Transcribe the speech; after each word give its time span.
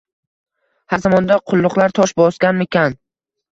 Har 0.93 1.03
zamonda 1.03 1.37
qulluqlar 1.53 1.95
tosh 2.01 2.17
bosganmikan? 2.25 3.01